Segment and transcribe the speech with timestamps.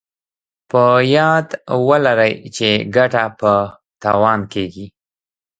[0.69, 0.81] په
[1.15, 1.47] ياد
[1.87, 3.51] ولرئ چې ګټه په
[4.03, 4.87] تاوان کېږي.